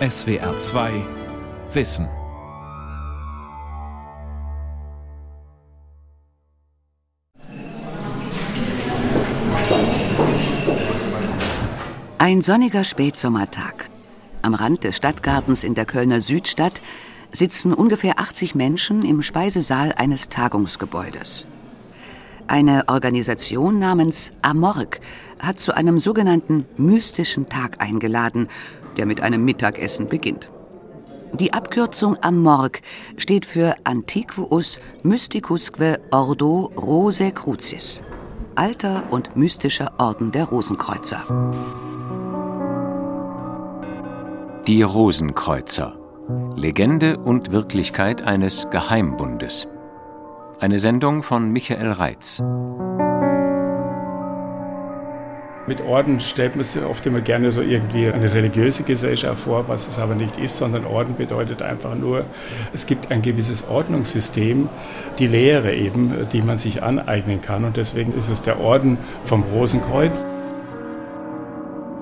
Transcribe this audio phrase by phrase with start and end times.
[0.00, 1.04] SWR 2
[1.72, 2.08] Wissen.
[12.18, 13.88] Ein sonniger Spätsommertag.
[14.42, 16.80] Am Rand des Stadtgartens in der Kölner Südstadt
[17.30, 21.46] sitzen ungefähr 80 Menschen im Speisesaal eines Tagungsgebäudes.
[22.46, 25.00] Eine Organisation namens Amorg
[25.38, 28.48] hat zu einem sogenannten mystischen Tag eingeladen,
[28.96, 30.50] der mit einem Mittagessen beginnt.
[31.32, 32.82] Die Abkürzung Amorg
[33.16, 38.02] steht für Antiquus Mysticusque Ordo Rose Crucis,
[38.54, 41.24] alter und mystischer Orden der Rosenkreuzer.
[44.68, 45.98] Die Rosenkreuzer.
[46.54, 49.68] Legende und Wirklichkeit eines Geheimbundes.
[50.64, 52.42] Eine Sendung von Michael Reitz.
[55.66, 59.86] Mit Orden stellt man sich oft immer gerne so irgendwie eine religiöse Gesellschaft vor, was
[59.86, 62.24] es aber nicht ist, sondern Orden bedeutet einfach nur,
[62.72, 64.70] es gibt ein gewisses Ordnungssystem,
[65.18, 67.66] die Lehre eben, die man sich aneignen kann.
[67.66, 70.26] Und deswegen ist es der Orden vom Rosenkreuz.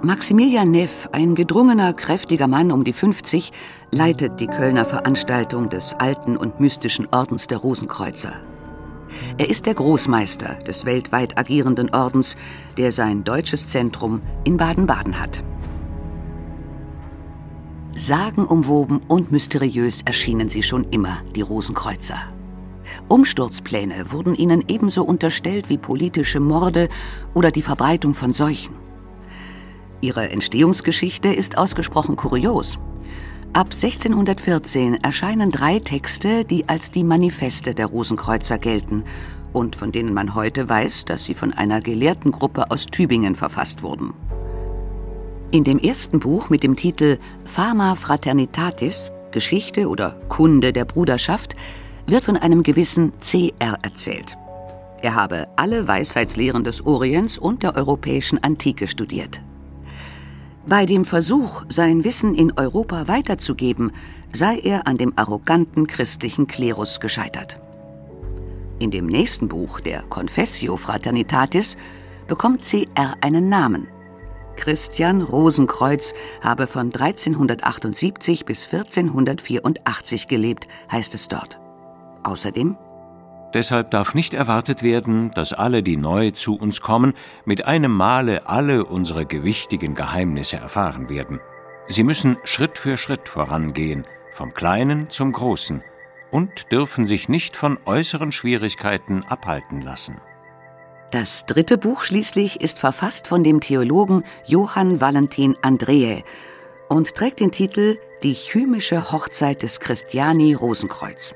[0.03, 3.51] Maximilian Neff, ein gedrungener, kräftiger Mann um die 50,
[3.91, 8.35] leitet die Kölner Veranstaltung des alten und mystischen Ordens der Rosenkreuzer.
[9.39, 12.37] Er ist der Großmeister des weltweit agierenden Ordens,
[12.77, 15.45] der sein deutsches Zentrum in Baden-Baden hat.
[17.95, 22.17] Sagenumwoben und mysteriös erschienen sie schon immer, die Rosenkreuzer.
[23.09, 26.89] Umsturzpläne wurden ihnen ebenso unterstellt wie politische Morde
[27.35, 28.75] oder die Verbreitung von Seuchen.
[30.01, 32.79] Ihre Entstehungsgeschichte ist ausgesprochen kurios.
[33.55, 39.05] Ab 1614 erscheinen drei Texte, die als die Manifeste der Rosenkreuzer gelten
[39.53, 44.15] und von denen man heute weiß, dass sie von einer Gelehrtengruppe aus Tübingen verfasst wurden.
[45.51, 51.55] In dem ersten Buch mit dem Titel Fama Fraternitatis, Geschichte oder Kunde der Bruderschaft,
[52.07, 54.39] wird von einem gewissen CR erzählt.
[55.03, 59.43] Er habe alle Weisheitslehren des Orients und der europäischen Antike studiert.
[60.67, 63.91] Bei dem Versuch, sein Wissen in Europa weiterzugeben,
[64.33, 67.59] sei er an dem arroganten christlichen Klerus gescheitert.
[68.79, 71.77] In dem nächsten Buch, der Confessio Fraternitatis,
[72.29, 73.89] bekommt CR einen Namen.
[74.57, 81.59] Christian Rosenkreuz habe von 1378 bis 1484 gelebt, heißt es dort.
[82.23, 82.77] Außerdem
[83.55, 87.13] Deshalb darf nicht erwartet werden, dass alle, die neu zu uns kommen,
[87.45, 91.41] mit einem Male alle unsere gewichtigen Geheimnisse erfahren werden.
[91.89, 95.83] Sie müssen Schritt für Schritt vorangehen, vom Kleinen zum Großen,
[96.31, 100.17] und dürfen sich nicht von äußeren Schwierigkeiten abhalten lassen.
[101.11, 106.23] Das dritte Buch schließlich ist verfasst von dem Theologen Johann Valentin Andreae
[106.89, 111.35] und trägt den Titel Die chymische Hochzeit des Christiani Rosenkreuz.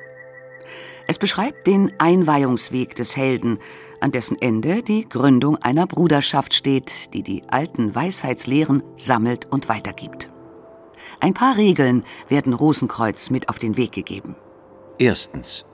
[1.08, 3.58] Es beschreibt den Einweihungsweg des Helden,
[4.00, 10.30] an dessen Ende die Gründung einer Bruderschaft steht, die die alten Weisheitslehren sammelt und weitergibt.
[11.20, 14.34] Ein paar Regeln werden Rosenkreuz mit auf den Weg gegeben.
[14.98, 15.64] Erstens.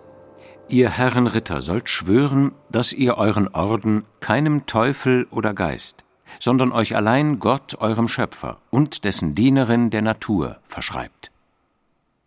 [0.69, 6.05] Ihr Herren Ritter sollt schwören, dass ihr euren Orden keinem Teufel oder Geist,
[6.39, 11.31] sondern euch allein Gott, eurem Schöpfer und dessen Dienerin der Natur verschreibt.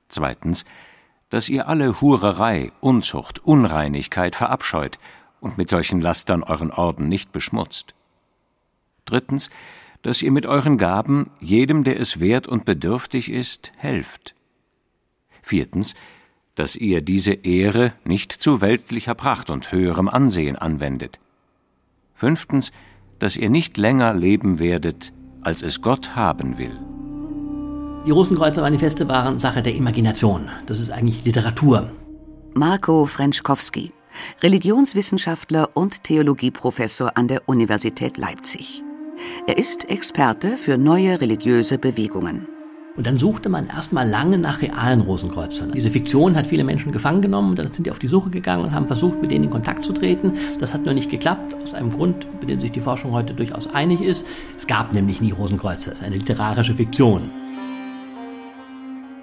[0.10, 0.66] Zweitens
[1.36, 5.00] dass ihr alle Hurerei, Unzucht, Unreinigkeit verabscheut
[5.42, 7.94] und mit solchen Lastern euren Orden nicht beschmutzt.
[9.04, 9.50] Drittens,
[10.02, 14.34] dass ihr mit euren Gaben jedem, der es wert und bedürftig ist, helft.
[15.42, 15.94] Viertens,
[16.56, 21.20] dass ihr diese Ehre nicht zu weltlicher Pracht und höherem Ansehen anwendet.
[22.14, 22.72] Fünftens,
[23.20, 26.80] dass ihr nicht länger leben werdet, als es Gott haben will.
[28.06, 30.48] Die Rosenkreuzer Manifeste waren Sache der Imagination.
[30.68, 31.90] Das ist eigentlich Literatur.
[32.54, 33.94] Marco Frenschkowski,
[34.44, 38.84] Religionswissenschaftler und Theologieprofessor an der Universität Leipzig.
[39.48, 42.48] Er ist Experte für neue religiöse Bewegungen.
[42.96, 45.72] Und dann suchte man erstmal lange nach realen Rosenkreuzern.
[45.72, 48.72] Diese Fiktion hat viele Menschen gefangen genommen, dann sind die auf die Suche gegangen und
[48.72, 50.32] haben versucht, mit denen in Kontakt zu treten.
[50.60, 53.68] Das hat nur nicht geklappt, aus einem Grund, mit dem sich die Forschung heute durchaus
[53.74, 54.28] einig ist.
[54.56, 57.32] Es gab nämlich nie Rosenkreuzer, es ist eine literarische Fiktion.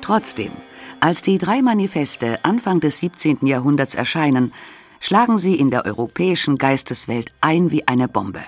[0.03, 0.51] Trotzdem,
[0.99, 3.47] als die drei Manifeste Anfang des 17.
[3.47, 4.53] Jahrhunderts erscheinen,
[4.99, 8.43] schlagen sie in der europäischen Geisteswelt ein wie eine Bombe.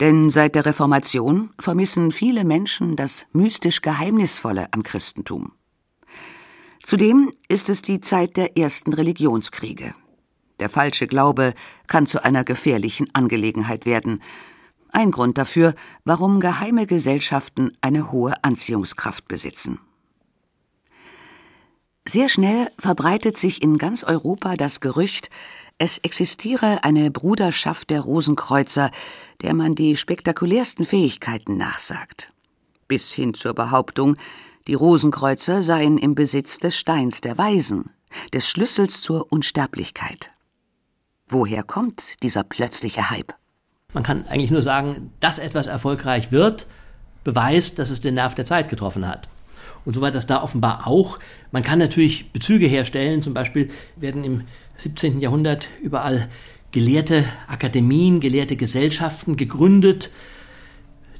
[0.00, 5.52] Denn seit der Reformation vermissen viele Menschen das mystisch Geheimnisvolle am Christentum.
[6.82, 9.94] Zudem ist es die Zeit der ersten Religionskriege.
[10.60, 11.54] Der falsche Glaube
[11.86, 14.22] kann zu einer gefährlichen Angelegenheit werden.
[14.90, 15.74] Ein Grund dafür,
[16.04, 19.78] warum geheime Gesellschaften eine hohe Anziehungskraft besitzen.
[22.12, 25.30] Sehr schnell verbreitet sich in ganz Europa das Gerücht,
[25.78, 28.90] es existiere eine Bruderschaft der Rosenkreuzer,
[29.42, 32.32] der man die spektakulärsten Fähigkeiten nachsagt.
[32.88, 34.16] Bis hin zur Behauptung,
[34.66, 37.90] die Rosenkreuzer seien im Besitz des Steins der Weisen,
[38.34, 40.32] des Schlüssels zur Unsterblichkeit.
[41.28, 43.34] Woher kommt dieser plötzliche Hype?
[43.92, 46.66] Man kann eigentlich nur sagen, dass etwas erfolgreich wird,
[47.22, 49.28] beweist, dass es den Nerv der Zeit getroffen hat.
[49.84, 51.18] Und so war das da offenbar auch.
[51.52, 53.22] Man kann natürlich Bezüge herstellen.
[53.22, 54.42] Zum Beispiel werden im
[54.76, 55.20] 17.
[55.20, 56.28] Jahrhundert überall
[56.72, 60.10] gelehrte Akademien, gelehrte Gesellschaften gegründet.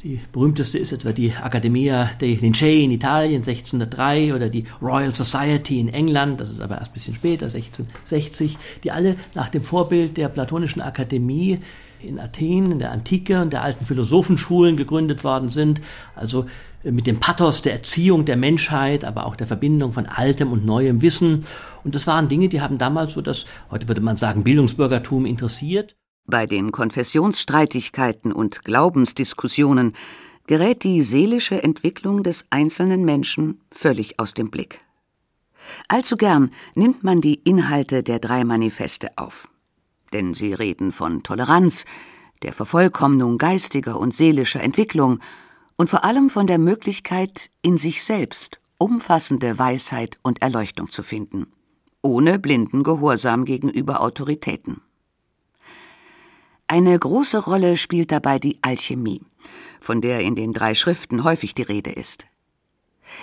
[0.03, 5.79] Die berühmteste ist etwa die Accademia dei Lincei in Italien 1603 oder die Royal Society
[5.79, 10.17] in England, das ist aber erst ein bisschen später, 1660, die alle nach dem Vorbild
[10.17, 11.59] der Platonischen Akademie
[12.03, 15.83] in Athen, in der Antike und der alten Philosophenschulen gegründet worden sind.
[16.15, 16.47] Also
[16.83, 21.03] mit dem Pathos der Erziehung der Menschheit, aber auch der Verbindung von altem und neuem
[21.03, 21.47] Wissen.
[21.85, 25.97] Und das waren Dinge, die haben damals so das, heute würde man sagen, Bildungsbürgertum interessiert.
[26.27, 29.95] Bei den Konfessionsstreitigkeiten und Glaubensdiskussionen
[30.47, 34.81] gerät die seelische Entwicklung des einzelnen Menschen völlig aus dem Blick.
[35.89, 39.49] Allzu gern nimmt man die Inhalte der drei Manifeste auf
[40.13, 41.85] denn sie reden von Toleranz,
[42.43, 45.21] der Vervollkommnung geistiger und seelischer Entwicklung
[45.81, 51.47] und vor allem von der Möglichkeit, in sich selbst umfassende Weisheit und Erleuchtung zu finden,
[52.03, 54.83] ohne blinden Gehorsam gegenüber Autoritäten.
[56.69, 59.23] Eine große Rolle spielt dabei die Alchemie,
[59.81, 62.27] von der in den drei Schriften häufig die Rede ist.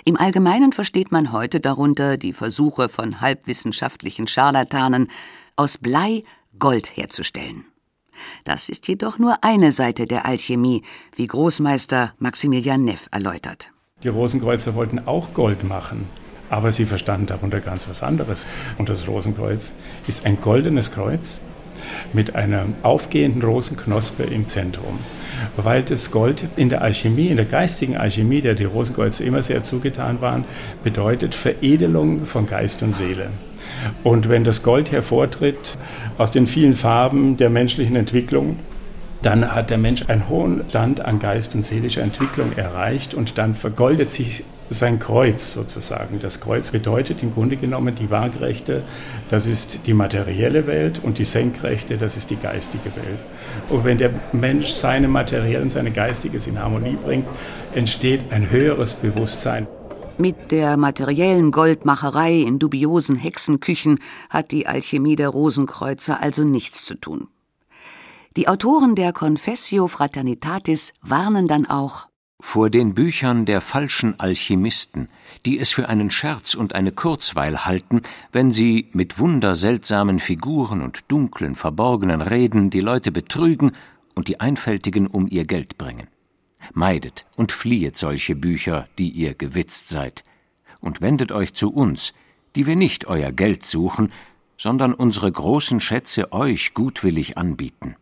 [0.04, 5.12] Im Allgemeinen versteht man heute darunter die Versuche von halbwissenschaftlichen Scharlatanen,
[5.54, 6.24] aus Blei
[6.58, 7.67] Gold herzustellen.
[8.44, 10.82] Das ist jedoch nur eine Seite der Alchemie,
[11.16, 13.70] wie Großmeister Maximilian Neff erläutert.
[14.02, 16.06] Die Rosenkreuzer wollten auch Gold machen,
[16.50, 18.46] aber sie verstanden darunter ganz was anderes.
[18.78, 19.72] Und das Rosenkreuz
[20.06, 21.40] ist ein goldenes Kreuz
[22.12, 24.98] mit einer aufgehenden Rosenknospe im Zentrum.
[25.56, 29.62] Weil das Gold in der Alchemie, in der geistigen Alchemie, der die Rosenkreuze immer sehr
[29.62, 30.44] zugetan waren,
[30.82, 33.30] bedeutet Veredelung von Geist und Seele.
[34.04, 35.78] Und wenn das Gold hervortritt
[36.16, 38.58] aus den vielen Farben der menschlichen Entwicklung,
[39.22, 43.54] dann hat der Mensch einen hohen Stand an Geist und seelischer Entwicklung erreicht und dann
[43.54, 46.20] vergoldet sich sein Kreuz sozusagen.
[46.20, 48.84] Das Kreuz bedeutet im Grunde genommen die Waagrechte,
[49.28, 53.24] das ist die materielle Welt und die Senkrechte, das ist die geistige Welt.
[53.70, 57.26] Und wenn der Mensch seine materielle und seine geistiges in Harmonie bringt,
[57.74, 59.66] entsteht ein höheres Bewusstsein.
[60.20, 66.96] Mit der materiellen Goldmacherei in dubiosen Hexenküchen hat die Alchemie der Rosenkreuzer also nichts zu
[66.96, 67.28] tun.
[68.36, 72.08] Die Autoren der Confessio Fraternitatis warnen dann auch
[72.40, 75.08] vor den Büchern der falschen Alchemisten,
[75.44, 81.10] die es für einen Scherz und eine Kurzweil halten, wenn sie mit wunderseltsamen Figuren und
[81.10, 83.72] dunklen, verborgenen Reden die Leute betrügen
[84.14, 86.08] und die Einfältigen um ihr Geld bringen.
[86.72, 90.24] Meidet und fliehet solche Bücher, die ihr gewitzt seid,
[90.80, 92.12] und wendet euch zu uns,
[92.56, 94.12] die wir nicht euer Geld suchen,
[94.56, 97.96] sondern unsere großen Schätze euch gutwillig anbieten.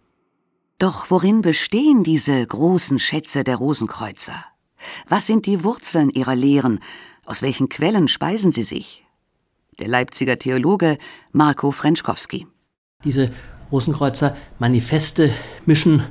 [0.78, 4.44] Doch worin bestehen diese großen Schätze der Rosenkreuzer?
[5.08, 6.80] Was sind die Wurzeln ihrer Lehren?
[7.24, 9.04] Aus welchen Quellen speisen sie sich?
[9.78, 10.98] Der Leipziger Theologe
[11.32, 12.46] Marco Frenschkowski.
[13.04, 13.32] Diese
[13.70, 15.32] Rosenkreuzer Manifeste
[15.66, 16.04] mischen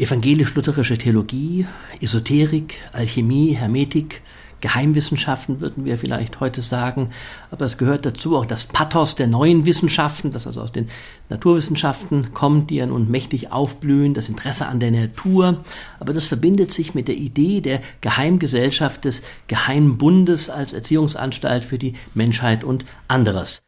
[0.00, 1.66] evangelisch-lutherische Theologie,
[2.00, 4.22] Esoterik, Alchemie, Hermetik,
[4.60, 7.10] Geheimwissenschaften würden wir vielleicht heute sagen,
[7.50, 10.88] aber es gehört dazu auch das Pathos der neuen Wissenschaften, das also aus den
[11.28, 15.64] Naturwissenschaften kommt, die ja nun mächtig aufblühen, das Interesse an der Natur,
[15.98, 21.94] aber das verbindet sich mit der Idee der Geheimgesellschaft des Geheimbundes als Erziehungsanstalt für die
[22.14, 23.62] Menschheit und anderes.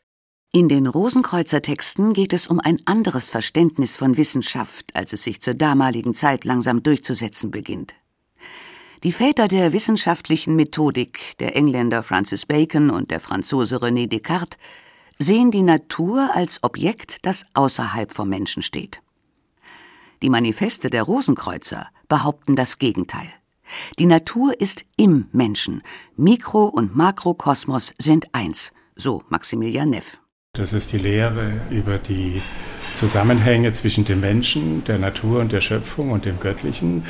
[0.54, 5.40] In den Rosenkreuzer Texten geht es um ein anderes Verständnis von Wissenschaft, als es sich
[5.40, 7.94] zur damaligen Zeit langsam durchzusetzen beginnt.
[9.02, 14.59] Die Väter der wissenschaftlichen Methodik, der Engländer Francis Bacon und der Franzose René Descartes,
[15.18, 19.00] sehen die Natur als Objekt, das außerhalb vom Menschen steht.
[20.21, 23.32] Die Manifeste der Rosenkreuzer behaupten das Gegenteil.
[23.99, 25.80] Die Natur ist im Menschen.
[26.14, 30.22] Mikro- und Makrokosmos sind eins, so Maximilian Neff.
[30.54, 32.42] Das ist die Lehre über die
[32.92, 37.04] Zusammenhänge zwischen dem Menschen, der Natur und der Schöpfung und dem Göttlichen.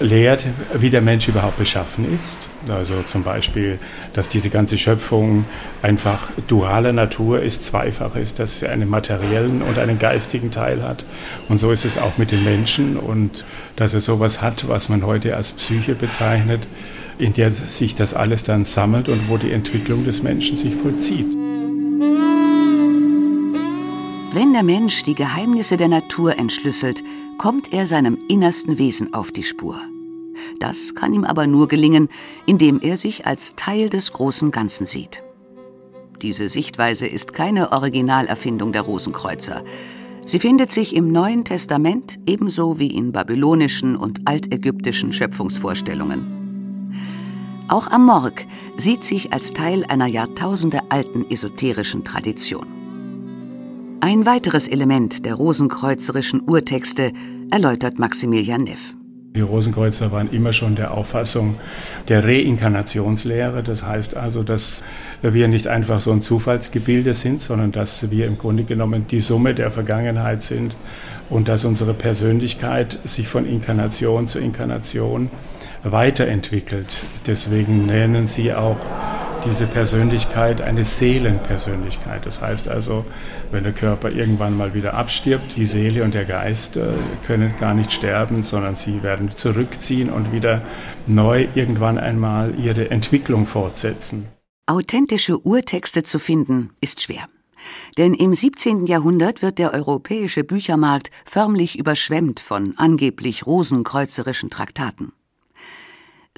[0.00, 2.36] lehrt, wie der Mensch überhaupt beschaffen ist.
[2.68, 3.78] Also zum Beispiel,
[4.12, 5.44] dass diese ganze Schöpfung
[5.82, 11.04] einfach dualer Natur ist, zweifach ist, dass sie einen materiellen und einen geistigen Teil hat.
[11.48, 13.44] Und so ist es auch mit den Menschen und
[13.76, 16.66] dass er sowas hat, was man heute als Psyche bezeichnet,
[17.18, 21.28] in der sich das alles dann sammelt und wo die Entwicklung des Menschen sich vollzieht.
[24.32, 27.02] Wenn der Mensch die Geheimnisse der Natur entschlüsselt,
[27.36, 29.80] kommt er seinem innersten Wesen auf die Spur.
[30.60, 32.08] Das kann ihm aber nur gelingen,
[32.46, 35.24] indem er sich als Teil des großen Ganzen sieht.
[36.22, 39.64] Diese Sichtweise ist keine Originalerfindung der Rosenkreuzer.
[40.24, 46.94] Sie findet sich im Neuen Testament ebenso wie in babylonischen und altägyptischen Schöpfungsvorstellungen.
[47.66, 48.46] Auch Amorg
[48.76, 52.79] sieht sich als Teil einer jahrtausendealten esoterischen Tradition.
[54.02, 57.12] Ein weiteres Element der rosenkreuzerischen Urtexte
[57.50, 58.94] erläutert Maximilian Neff.
[59.36, 61.56] Die Rosenkreuzer waren immer schon der Auffassung
[62.08, 63.62] der Reinkarnationslehre.
[63.62, 64.82] Das heißt also, dass
[65.20, 69.54] wir nicht einfach so ein Zufallsgebilde sind, sondern dass wir im Grunde genommen die Summe
[69.54, 70.74] der Vergangenheit sind
[71.28, 75.30] und dass unsere Persönlichkeit sich von Inkarnation zu Inkarnation
[75.82, 77.04] weiterentwickelt.
[77.26, 78.78] Deswegen nennen sie auch
[79.44, 82.26] diese Persönlichkeit eine Seelenpersönlichkeit.
[82.26, 83.04] Das heißt also,
[83.50, 86.92] wenn der Körper irgendwann mal wieder abstirbt, die Seele und der Geist äh,
[87.26, 90.62] können gar nicht sterben, sondern sie werden zurückziehen und wieder
[91.06, 94.26] neu irgendwann einmal ihre Entwicklung fortsetzen.
[94.66, 97.28] Authentische Urtexte zu finden ist schwer.
[97.98, 98.86] Denn im 17.
[98.86, 105.12] Jahrhundert wird der europäische Büchermarkt förmlich überschwemmt von angeblich rosenkreuzerischen Traktaten.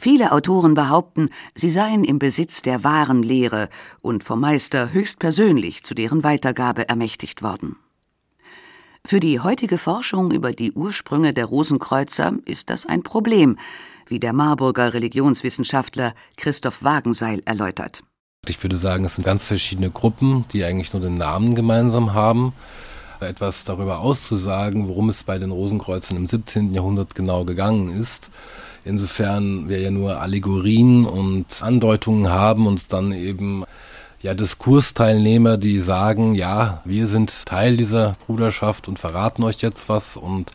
[0.03, 3.69] Viele Autoren behaupten, sie seien im Besitz der wahren Lehre
[4.01, 7.77] und vom Meister höchstpersönlich zu deren Weitergabe ermächtigt worden.
[9.07, 13.59] Für die heutige Forschung über die Ursprünge der Rosenkreuzer ist das ein Problem,
[14.09, 18.03] wie der Marburger Religionswissenschaftler Christoph Wagenseil erläutert.
[18.49, 22.55] Ich würde sagen, es sind ganz verschiedene Gruppen, die eigentlich nur den Namen gemeinsam haben.
[23.21, 26.75] Etwas darüber auszusagen, worum es bei den Rosenkreuzern im 17.
[26.75, 28.31] Jahrhundert genau gegangen ist,
[28.85, 33.65] Insofern wir ja nur Allegorien und Andeutungen haben und dann eben
[34.23, 40.17] ja Diskursteilnehmer, die sagen, ja, wir sind Teil dieser Bruderschaft und verraten euch jetzt was
[40.17, 40.53] und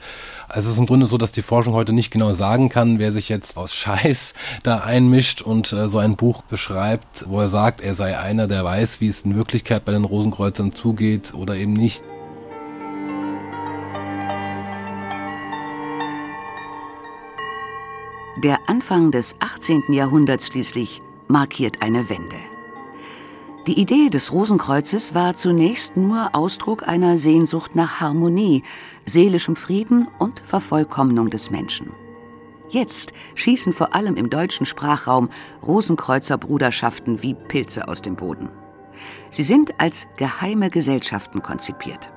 [0.53, 3.27] es ist im Grunde so, dass die Forschung heute nicht genau sagen kann, wer sich
[3.27, 7.95] jetzt aus Scheiß da einmischt und äh, so ein Buch beschreibt, wo er sagt, er
[7.95, 12.03] sei einer, der weiß, wie es in Wirklichkeit bei den Rosenkreuzern zugeht oder eben nicht.
[18.43, 19.85] Der Anfang des 18.
[19.93, 22.35] Jahrhunderts schließlich markiert eine Wende.
[23.65, 28.61] Die Idee des Rosenkreuzes war zunächst nur Ausdruck einer Sehnsucht nach Harmonie,
[29.07, 31.93] seelischem Frieden und Vervollkommnung des Menschen.
[32.69, 35.29] Jetzt schießen vor allem im deutschen Sprachraum
[35.65, 38.49] Rosenkreuzerbruderschaften wie Pilze aus dem Boden.
[39.31, 42.11] Sie sind als geheime Gesellschaften konzipiert.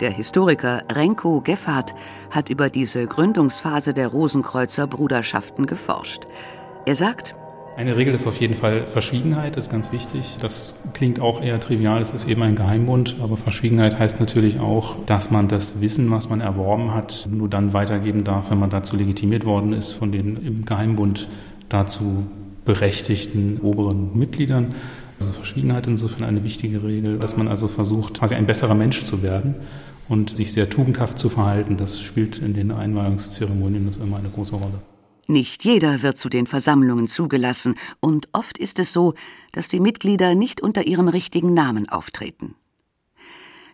[0.00, 1.94] Der Historiker Renko Geffert
[2.30, 6.26] hat über diese Gründungsphase der Rosenkreuzer Bruderschaften geforscht.
[6.84, 7.34] Er sagt,
[7.78, 10.36] eine Regel ist auf jeden Fall Verschwiegenheit, ist ganz wichtig.
[10.40, 14.96] Das klingt auch eher trivial, es ist eben ein Geheimbund, aber Verschwiegenheit heißt natürlich auch,
[15.06, 18.96] dass man das Wissen, was man erworben hat, nur dann weitergeben darf, wenn man dazu
[18.96, 21.28] legitimiert worden ist von den im Geheimbund
[21.70, 22.26] dazu
[22.66, 24.74] berechtigten oberen Mitgliedern.
[25.20, 29.22] Also Verschwiegenheit insofern eine wichtige Regel, dass man also versucht, quasi ein besserer Mensch zu
[29.22, 29.54] werden
[30.08, 34.80] und sich sehr tugendhaft zu verhalten, das spielt in den Einweihungszeremonien immer eine große Rolle.
[35.28, 39.14] Nicht jeder wird zu den Versammlungen zugelassen, und oft ist es so,
[39.52, 42.54] dass die Mitglieder nicht unter ihrem richtigen Namen auftreten.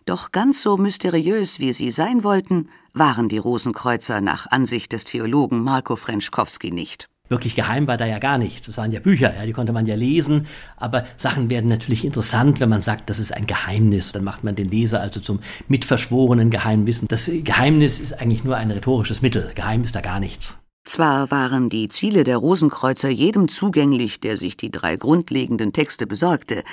[0.05, 5.63] Doch ganz so mysteriös, wie sie sein wollten, waren die Rosenkreuzer nach Ansicht des Theologen
[5.63, 7.09] Marco Frenschkowski nicht.
[7.33, 8.67] Wirklich geheim war da ja gar nichts.
[8.67, 10.45] Das waren ja Bücher, ja, die konnte man ja lesen.
[10.77, 14.11] Aber Sachen werden natürlich interessant, wenn man sagt, das ist ein Geheimnis.
[14.11, 17.07] Dann macht man den Leser also zum mitverschworenen Geheimwissen.
[17.07, 19.49] Das Geheimnis ist eigentlich nur ein rhetorisches Mittel.
[19.55, 20.57] Geheim ist da gar nichts.
[20.85, 26.63] Zwar waren die Ziele der Rosenkreuzer jedem zugänglich, der sich die drei grundlegenden Texte besorgte,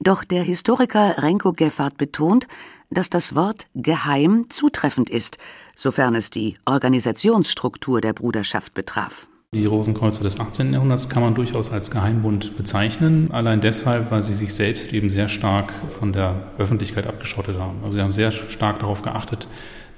[0.00, 2.48] doch der Historiker Renko Geffard betont,
[2.90, 5.38] dass das Wort geheim zutreffend ist,
[5.76, 9.28] sofern es die Organisationsstruktur der Bruderschaft betraf.
[9.54, 10.72] Die Rosenkreuzer des 18.
[10.72, 15.28] Jahrhunderts kann man durchaus als Geheimbund bezeichnen, allein deshalb, weil sie sich selbst eben sehr
[15.28, 17.80] stark von der Öffentlichkeit abgeschottet haben.
[17.84, 19.48] Also sie haben sehr stark darauf geachtet,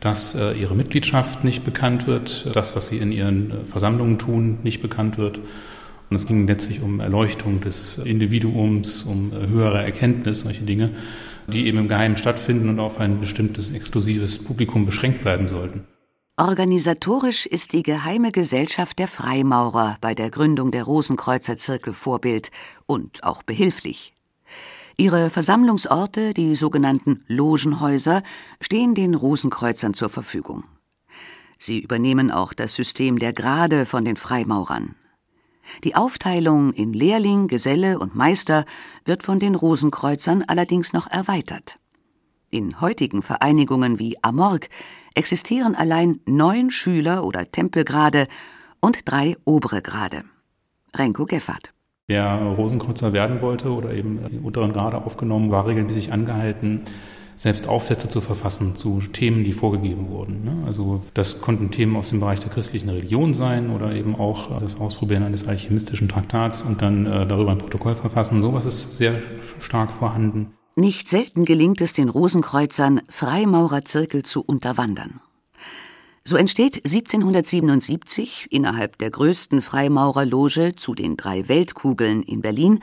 [0.00, 4.58] dass äh, ihre Mitgliedschaft nicht bekannt wird, das, was sie in ihren äh, Versammlungen tun,
[4.64, 5.38] nicht bekannt wird.
[5.38, 10.90] Und es ging letztlich um Erleuchtung des Individuums, um äh, höhere Erkenntnis, solche Dinge,
[11.46, 15.84] die eben im Geheimen stattfinden und auf ein bestimmtes exklusives Publikum beschränkt bleiben sollten.
[16.36, 22.50] Organisatorisch ist die Geheime Gesellschaft der Freimaurer bei der Gründung der Rosenkreuzerzirkel Vorbild
[22.86, 24.14] und auch behilflich.
[24.96, 28.24] Ihre Versammlungsorte, die sogenannten Logenhäuser,
[28.60, 30.64] stehen den Rosenkreuzern zur Verfügung.
[31.56, 34.96] Sie übernehmen auch das System der Grade von den Freimaurern.
[35.84, 38.64] Die Aufteilung in Lehrling, Geselle und Meister
[39.04, 41.78] wird von den Rosenkreuzern allerdings noch erweitert.
[42.54, 44.68] In heutigen Vereinigungen wie Amorg
[45.16, 48.28] existieren allein neun Schüler- oder Tempelgrade
[48.78, 50.22] und drei obere Grade.
[50.94, 51.72] Renko Geffert.
[52.06, 56.82] Wer Rosenkreuzer werden wollte oder eben die unteren Grade aufgenommen, war regelmäßig angehalten,
[57.34, 60.44] selbst Aufsätze zu verfassen zu Themen, die vorgegeben wurden.
[60.44, 60.64] Ne?
[60.64, 64.78] Also das konnten Themen aus dem Bereich der christlichen Religion sein oder eben auch das
[64.78, 68.42] Ausprobieren eines alchemistischen Traktats und dann äh, darüber ein Protokoll verfassen.
[68.42, 69.20] Sowas ist sehr
[69.58, 70.52] stark vorhanden.
[70.76, 75.20] Nicht selten gelingt es den Rosenkreuzern, Freimaurerzirkel zu unterwandern.
[76.24, 82.80] So entsteht 1777 innerhalb der größten Freimaurerloge zu den drei Weltkugeln in Berlin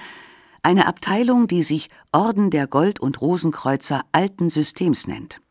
[0.64, 5.42] eine Abteilung, die sich Orden der Gold- und Rosenkreuzer alten Systems nennt.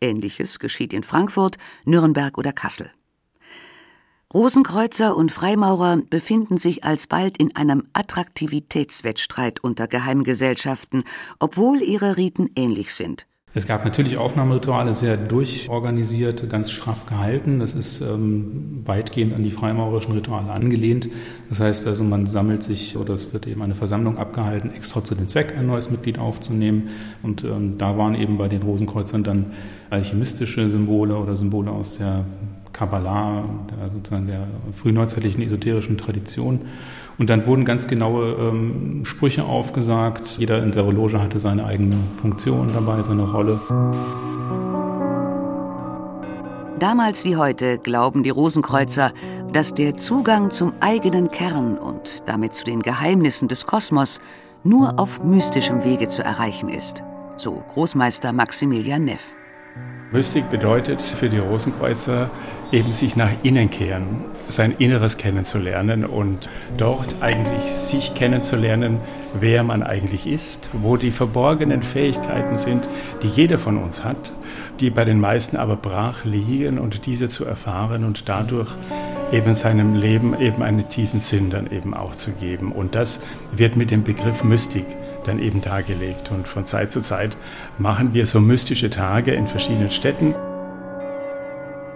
[0.00, 2.90] Ähnliches geschieht in Frankfurt, Nürnberg oder Kassel.
[4.34, 11.04] Rosenkreuzer und Freimaurer befinden sich alsbald in einem Attraktivitätswettstreit unter Geheimgesellschaften,
[11.38, 13.26] obwohl ihre Riten ähnlich sind.
[13.54, 17.60] Es gab natürlich Aufnahmerituale, sehr durchorganisiert, ganz straff gehalten.
[17.60, 21.08] Das ist ähm, weitgehend an die freimaurerischen Rituale angelehnt.
[21.48, 25.14] Das heißt also, man sammelt sich oder es wird eben eine Versammlung abgehalten, extra zu
[25.14, 26.90] dem Zweck ein neues Mitglied aufzunehmen.
[27.22, 29.46] Und ähm, da waren eben bei den Rosenkreuzern dann
[29.88, 32.26] alchemistische Symbole oder Symbole aus der
[32.72, 36.60] Kabbalah, der, sozusagen der frühneuzeitlichen esoterischen Tradition.
[37.18, 40.36] Und dann wurden ganz genaue ähm, Sprüche aufgesagt.
[40.38, 43.58] Jeder in der Loge hatte seine eigene Funktion dabei, seine Rolle.
[46.78, 49.12] Damals wie heute glauben die Rosenkreuzer,
[49.52, 54.20] dass der Zugang zum eigenen Kern und damit zu den Geheimnissen des Kosmos
[54.62, 57.02] nur auf mystischem Wege zu erreichen ist.
[57.36, 59.34] So Großmeister Maximilian Neff.
[60.10, 62.30] Mystik bedeutet für die Rosenkreuzer
[62.72, 66.48] eben sich nach innen kehren, sein Inneres kennenzulernen und
[66.78, 69.00] dort eigentlich sich kennenzulernen,
[69.38, 72.88] wer man eigentlich ist, wo die verborgenen Fähigkeiten sind,
[73.22, 74.32] die jeder von uns hat,
[74.80, 78.76] die bei den meisten aber brach liegen und diese zu erfahren und dadurch
[79.30, 82.72] eben seinem Leben eben einen tiefen Sinn dann eben auch zu geben.
[82.72, 83.20] Und das
[83.52, 84.86] wird mit dem Begriff Mystik
[85.28, 86.30] dann eben dargelegt.
[86.30, 87.36] Und von Zeit zu Zeit
[87.78, 90.34] machen wir so mystische Tage in verschiedenen Städten.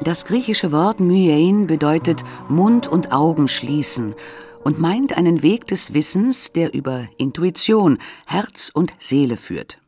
[0.05, 4.15] Das griechische Wort myein bedeutet Mund und Augen schließen
[4.65, 9.79] und meint einen Weg des Wissens, der über Intuition, Herz und Seele führt.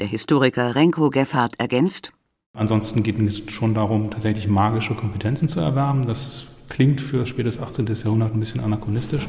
[0.00, 2.12] Der Historiker Renko Geffard ergänzt,
[2.54, 6.06] Ansonsten geht es schon darum, tatsächlich magische Kompetenzen zu erwerben.
[6.06, 7.86] Das klingt für spätes 18.
[7.86, 9.28] Jahrhundert ein bisschen anachronistisch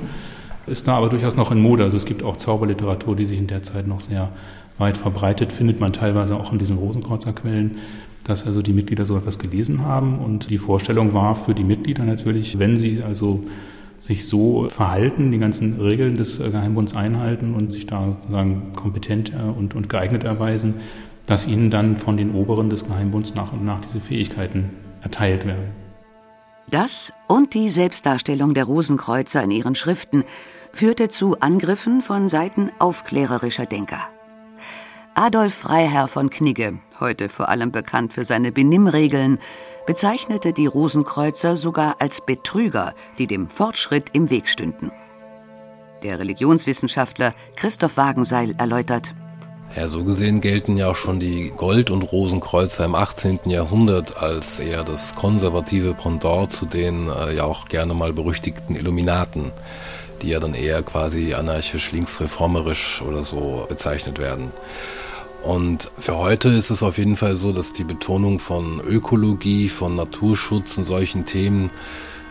[0.69, 1.83] ist da aber durchaus noch in Mode.
[1.83, 4.29] Also es gibt auch Zauberliteratur, die sich in der Zeit noch sehr
[4.77, 7.77] weit verbreitet, findet man teilweise auch in diesen Rosenkreuzerquellen,
[8.23, 10.19] dass also die Mitglieder so etwas gelesen haben.
[10.19, 13.43] Und die Vorstellung war für die Mitglieder natürlich, wenn sie also
[13.99, 19.41] sich so verhalten, die ganzen Regeln des Geheimbunds einhalten und sich da sozusagen kompetent äh,
[19.41, 20.75] und, und geeignet erweisen,
[21.25, 24.69] dass ihnen dann von den Oberen des Geheimbunds nach und nach diese Fähigkeiten
[25.01, 25.88] erteilt werden.
[26.69, 30.23] Das und die Selbstdarstellung der Rosenkreuzer in ihren Schriften
[30.71, 34.01] führte zu Angriffen von Seiten aufklärerischer Denker.
[35.15, 39.39] Adolf Freiherr von Knigge, heute vor allem bekannt für seine Benimmregeln,
[39.87, 44.91] bezeichnete die Rosenkreuzer sogar als Betrüger, die dem Fortschritt im Weg stünden.
[46.03, 49.15] Der Religionswissenschaftler Christoph Wagenseil erläutert,
[49.75, 53.41] ja, so gesehen gelten ja auch schon die Gold- und Rosenkreuzer im 18.
[53.45, 59.51] Jahrhundert als eher das konservative Pendant zu den äh, ja auch gerne mal berüchtigten Illuminaten,
[60.21, 64.51] die ja dann eher quasi anarchisch, linksreformerisch oder so bezeichnet werden.
[65.43, 69.95] Und für heute ist es auf jeden Fall so, dass die Betonung von Ökologie, von
[69.95, 71.69] Naturschutz und solchen Themen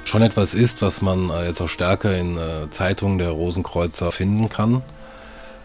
[0.04, 4.48] schon etwas ist, was man äh, jetzt auch stärker in äh, Zeitungen der Rosenkreuzer finden
[4.48, 4.82] kann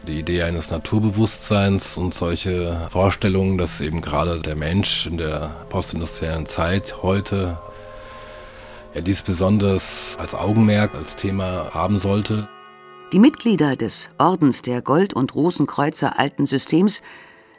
[0.08, 6.46] die Idee eines Naturbewusstseins und solche Vorstellungen, dass eben gerade der Mensch in der postindustriellen
[6.46, 7.58] Zeit heute
[8.94, 12.48] ja dies besonders als Augenmerk, als Thema haben sollte.
[13.12, 17.02] Die Mitglieder des Ordens der Gold- und Rosenkreuzer alten Systems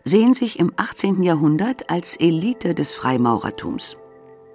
[0.04, 1.22] sehen sich im 18.
[1.22, 3.96] Jahrhundert als Elite des Freimaurertums.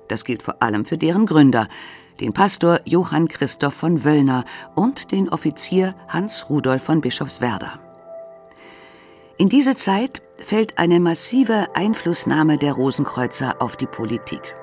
[0.07, 1.67] Das gilt vor allem für deren Gründer,
[2.19, 4.43] den Pastor Johann Christoph von Wöllner
[4.75, 7.79] und den Offizier Hans Rudolf von Bischofswerda.
[9.37, 14.55] In diese Zeit fällt eine massive Einflussnahme der Rosenkreuzer auf die Politik.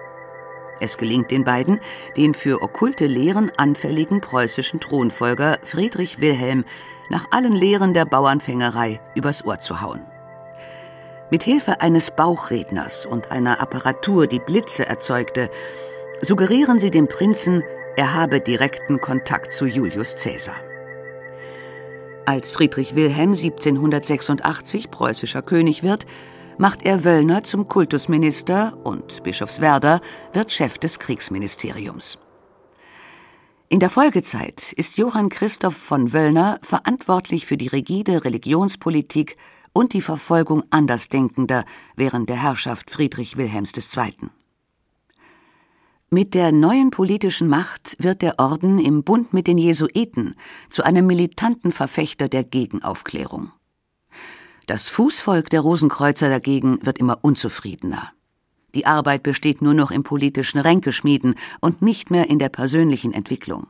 [0.81, 1.81] Es gelingt den beiden,
[2.19, 6.65] den für okkulte Lehren anfälligen preußischen Thronfolger Friedrich Wilhelm
[7.09, 10.03] nach allen Lehren der Bauernfängerei übers Ohr zu hauen.
[11.31, 15.51] Mit Hilfe eines Bauchredners und einer Apparatur, die Blitze erzeugte,
[16.21, 17.63] suggerieren sie dem Prinzen,
[17.97, 20.57] er habe direkten Kontakt zu Julius Caesar.
[22.27, 26.07] Als Friedrich Wilhelm 1786 preußischer König wird,
[26.59, 30.01] macht er Wöllner zum Kultusminister und Bischofswerder
[30.33, 32.19] wird Chef des Kriegsministeriums.
[33.69, 39.37] In der Folgezeit ist Johann Christoph von Wöllner verantwortlich für die rigide Religionspolitik
[39.73, 41.65] und die Verfolgung Andersdenkender
[41.97, 44.31] während der Herrschaft Friedrich Wilhelms II.
[46.09, 50.37] Mit der neuen politischen Macht wird der Orden im Bund mit den Jesuiten
[50.71, 53.51] zu einem militanten Verfechter der Gegenaufklärung.
[54.69, 58.13] Das Fußvolk der Rosenkreuzer dagegen wird immer unzufriedener.
[58.77, 63.67] Die Arbeit besteht nur noch im politischen Ränkeschmieden und nicht mehr in der persönlichen Entwicklung.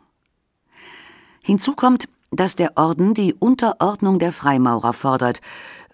[1.42, 5.40] Hinzu kommt, dass der Orden die Unterordnung der Freimaurer fordert,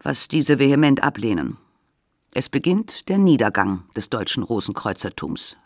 [0.03, 1.57] was diese vehement ablehnen.
[2.35, 5.57] Es beginnt der Niedergang des deutschen Rosenkreuzertums.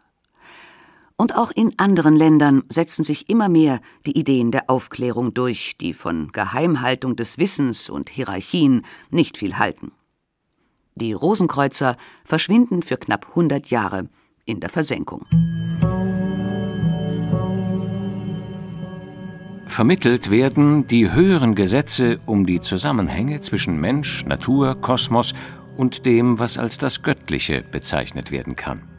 [1.19, 5.95] Und auch in anderen Ländern setzen sich immer mehr die Ideen der Aufklärung durch, die
[5.95, 9.93] von Geheimhaltung des Wissens und Hierarchien nicht viel halten.
[10.95, 14.09] Die Rosenkreuzer verschwinden für knapp 100 Jahre
[14.45, 15.25] in der Versenkung.
[19.67, 25.35] Vermittelt werden die höheren Gesetze um die Zusammenhänge zwischen Mensch, Natur, Kosmos
[25.77, 28.96] und dem, was als das Göttliche bezeichnet werden kann.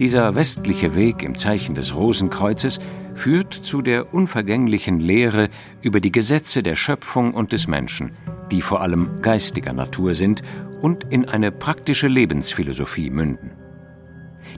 [0.00, 2.78] Dieser westliche Weg im Zeichen des Rosenkreuzes
[3.14, 5.50] führt zu der unvergänglichen Lehre
[5.82, 8.12] über die Gesetze der Schöpfung und des Menschen,
[8.50, 10.40] die vor allem geistiger Natur sind
[10.80, 13.50] und in eine praktische Lebensphilosophie münden.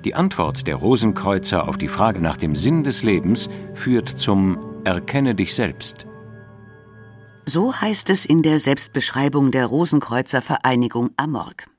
[0.05, 5.35] Die Antwort der Rosenkreuzer auf die Frage nach dem Sinn des Lebens führt zum Erkenne
[5.35, 6.07] dich selbst.
[7.47, 11.72] So heißt es in der Selbstbeschreibung der Rosenkreuzer Vereinigung Amorg.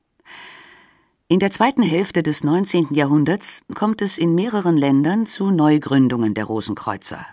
[1.34, 2.90] In der zweiten Hälfte des 19.
[2.92, 7.26] Jahrhunderts kommt es in mehreren Ländern zu Neugründungen der Rosenkreuzer.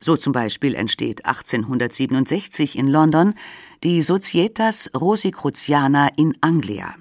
[0.00, 3.34] So zum Beispiel entsteht 1867 in London
[3.84, 6.96] die Societas Rosicruciana in Anglia.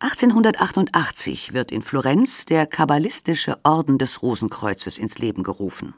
[0.00, 5.94] 1888 wird in Florenz der Kabbalistische Orden des Rosenkreuzes ins Leben gerufen.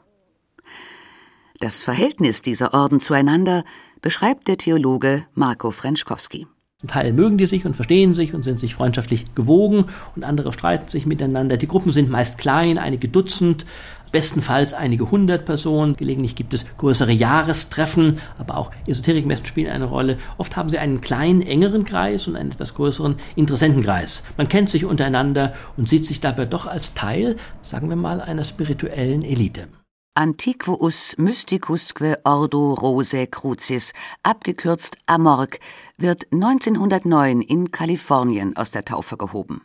[1.59, 3.65] Das Verhältnis dieser Orden zueinander
[3.99, 6.47] beschreibt der Theologe Marco Frenschkowski.
[6.83, 9.85] Zum Teil mögen die sich und verstehen sich und sind sich freundschaftlich gewogen
[10.17, 11.55] und andere streiten sich miteinander.
[11.55, 13.65] Die Gruppen sind meist klein, einige Dutzend,
[14.11, 15.95] bestenfalls einige hundert Personen.
[15.95, 20.17] Gelegentlich gibt es größere Jahrestreffen, aber auch Esoterikmessen spielen eine Rolle.
[20.37, 24.21] Oft haben sie einen kleinen, engeren Kreis und einen etwas größeren Interessentenkreis.
[24.35, 28.43] Man kennt sich untereinander und sieht sich dabei doch als Teil, sagen wir mal, einer
[28.43, 29.69] spirituellen Elite.
[30.15, 35.59] Antiquus Mysticusque Ordo Rose Crucis, abgekürzt Amorg,
[35.97, 39.61] wird 1909 in Kalifornien aus der Taufe gehoben.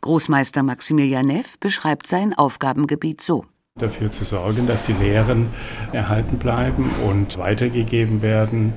[0.00, 3.44] Großmeister Maximilian Neff beschreibt sein Aufgabengebiet so
[3.78, 5.50] dafür zu sorgen, dass die Lehren
[5.92, 8.72] erhalten bleiben und weitergegeben werden,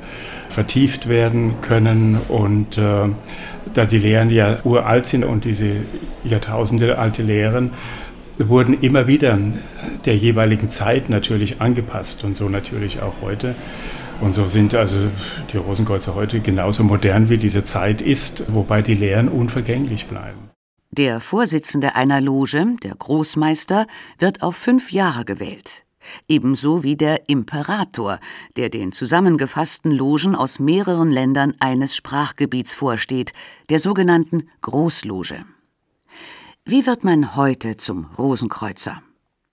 [0.49, 2.19] vertieft werden können.
[2.27, 3.09] Und äh,
[3.73, 5.77] da die Lehren ja uralt sind und diese
[6.23, 7.71] Jahrtausende alte Lehren
[8.49, 9.37] wurden immer wieder
[10.05, 13.55] der jeweiligen Zeit natürlich angepasst und so natürlich auch heute.
[14.21, 14.97] Und so sind also
[15.51, 20.51] die Rosenkreuzer heute genauso modern wie diese Zeit ist, wobei die Lehren unvergänglich bleiben.
[20.91, 23.87] Der Vorsitzende einer Loge, der Großmeister,
[24.19, 25.85] wird auf fünf Jahre gewählt.
[26.27, 28.19] Ebenso wie der Imperator,
[28.57, 33.33] der den zusammengefassten Logen aus mehreren Ländern eines Sprachgebiets vorsteht,
[33.69, 35.45] der sogenannten Großloge.
[36.63, 39.01] Wie wird man heute zum Rosenkreuzer?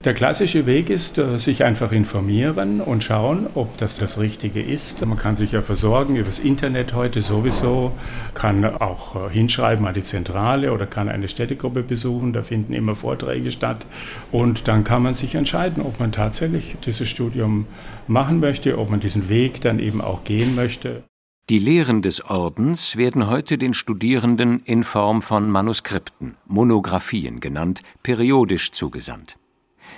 [0.05, 5.03] Der klassische Weg ist, äh, sich einfach informieren und schauen, ob das das Richtige ist.
[5.03, 7.93] Man kann sich ja versorgen über das Internet heute sowieso,
[8.35, 12.95] kann auch äh, hinschreiben an die Zentrale oder kann eine Städtegruppe besuchen, da finden immer
[12.95, 13.87] Vorträge statt.
[14.31, 17.65] Und dann kann man sich entscheiden, ob man tatsächlich dieses Studium
[18.07, 21.03] machen möchte, ob man diesen Weg dann eben auch gehen möchte.
[21.49, 28.71] Die Lehren des Ordens werden heute den Studierenden in Form von Manuskripten, Monographien genannt, periodisch
[28.71, 29.39] zugesandt.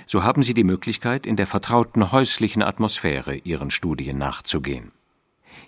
[0.06, 4.92] So haben sie die Möglichkeit, in der vertrauten häuslichen Atmosphäre ihren Studien nachzugehen.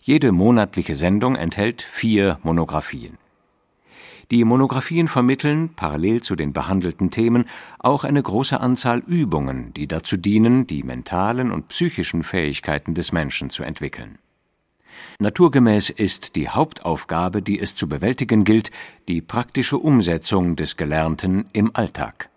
[0.00, 3.18] Jede monatliche Sendung enthält vier Monographien.
[4.30, 7.44] Die Monographien vermitteln, parallel zu den behandelten Themen,
[7.78, 13.50] auch eine große Anzahl Übungen, die dazu dienen, die mentalen und psychischen Fähigkeiten des Menschen
[13.50, 14.18] zu entwickeln.
[15.18, 18.70] Naturgemäß ist die Hauptaufgabe, die es zu bewältigen gilt,
[19.08, 22.30] die praktische Umsetzung des Gelernten im Alltag.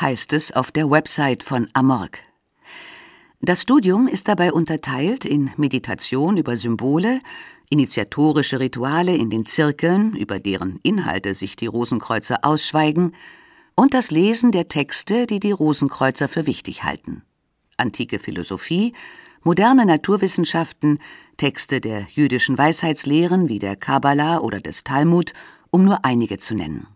[0.00, 2.18] Heißt es auf der Website von Amorg.
[3.42, 7.20] Das Studium ist dabei unterteilt in Meditation über Symbole,
[7.70, 13.14] initiatorische Rituale in den Zirkeln, über deren Inhalte sich die Rosenkreuzer ausschweigen,
[13.76, 17.22] und das Lesen der Texte, die die Rosenkreuzer für wichtig halten.
[17.78, 18.92] Antike Philosophie,
[19.42, 20.98] moderne Naturwissenschaften,
[21.36, 25.32] Texte der jüdischen Weisheitslehren wie der Kabbala oder des Talmud,
[25.70, 26.86] um nur einige zu nennen.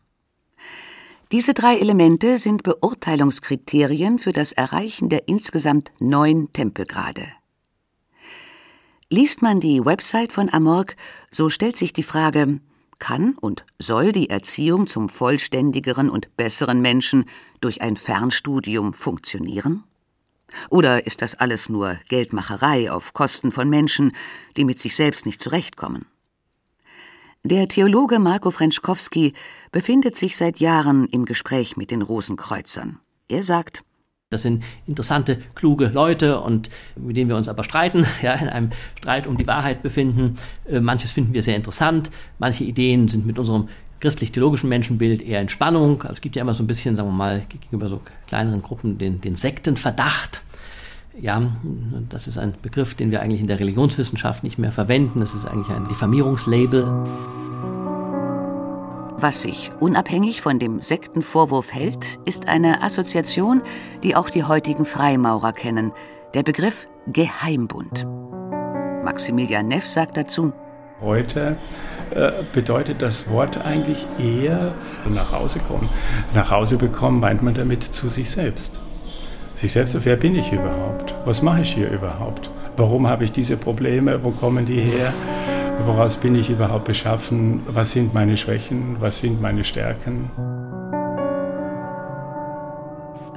[1.33, 7.26] Diese drei Elemente sind Beurteilungskriterien für das Erreichen der insgesamt neun Tempelgrade.
[9.11, 10.96] Liest man die Website von Amorg,
[11.30, 12.61] so stellt sich die Frage,
[12.98, 17.26] kann und soll die Erziehung zum vollständigeren und besseren Menschen
[17.61, 19.85] durch ein Fernstudium funktionieren?
[20.70, 24.12] Oder ist das alles nur Geldmacherei auf Kosten von Menschen,
[24.57, 26.07] die mit sich selbst nicht zurechtkommen?
[27.42, 29.35] Der Theologe Marco Frenschkowski
[29.70, 33.00] befindet sich seit Jahren im Gespräch mit den Rosenkreuzern.
[33.28, 33.85] Er sagt,
[34.30, 38.70] das sind interessante, kluge Leute und mit denen wir uns aber streiten, ja, in einem
[38.98, 40.37] Streit um die Wahrheit befinden.
[40.68, 43.68] Äh, manches finden wir sehr interessant, manche Ideen sind mit unserem
[44.05, 46.03] christlich-theologischen Menschenbild eher in Spannung.
[46.03, 48.99] Also es gibt ja immer so ein bisschen, sagen wir mal, gegenüber so kleineren Gruppen
[48.99, 50.43] den, den Sektenverdacht.
[51.19, 51.40] Ja,
[52.11, 55.21] das ist ein Begriff, den wir eigentlich in der Religionswissenschaft nicht mehr verwenden.
[55.21, 56.85] Das ist eigentlich ein Diffamierungslabel.
[59.17, 63.62] Was sich unabhängig von dem Sektenvorwurf hält, ist eine Assoziation,
[64.03, 65.93] die auch die heutigen Freimaurer kennen,
[66.35, 68.07] der Begriff Geheimbund.
[69.03, 70.53] Maximilian Neff sagt dazu,
[71.01, 71.57] Heute
[72.53, 74.74] bedeutet das Wort eigentlich eher
[75.12, 75.88] nach Hause kommen.
[76.35, 78.81] Nach Hause bekommen meint man damit zu sich selbst.
[79.55, 81.14] Sich selbst, wer bin ich überhaupt?
[81.24, 82.50] Was mache ich hier überhaupt?
[82.77, 84.22] Warum habe ich diese Probleme?
[84.22, 85.12] Wo kommen die her?
[85.87, 87.62] Woraus bin ich überhaupt beschaffen?
[87.66, 88.96] Was sind meine Schwächen?
[89.00, 90.31] Was sind meine Stärken?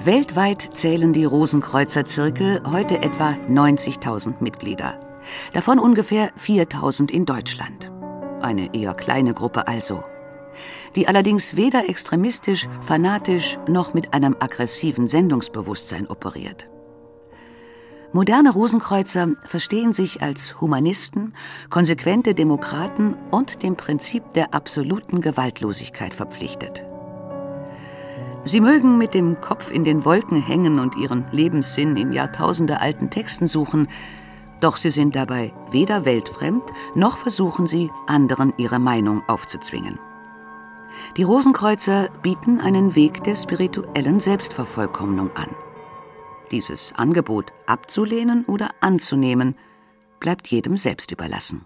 [0.03, 4.99] Weltweit zählen die Rosenkreuzer Zirkel heute etwa 90.000 Mitglieder.
[5.53, 7.91] Davon ungefähr 4.000 in Deutschland.
[8.47, 10.05] Eine eher kleine Gruppe also.
[10.95, 16.69] Die allerdings weder extremistisch, fanatisch noch mit einem aggressiven Sendungsbewusstsein operiert.
[18.13, 21.33] Moderne Rosenkreuzer verstehen sich als Humanisten,
[21.69, 26.86] konsequente Demokraten und dem Prinzip der absoluten Gewaltlosigkeit verpflichtet.
[28.45, 33.47] Sie mögen mit dem Kopf in den Wolken hängen und ihren Lebenssinn in jahrtausendealten Texten
[33.47, 33.89] suchen,
[34.61, 36.63] doch sie sind dabei weder weltfremd,
[36.95, 39.99] noch versuchen sie, anderen ihre Meinung aufzuzwingen.
[41.15, 45.49] Die Rosenkreuzer bieten einen Weg der spirituellen Selbstvervollkommnung an.
[46.51, 49.55] Dieses Angebot abzulehnen oder anzunehmen,
[50.19, 51.65] bleibt jedem selbst überlassen.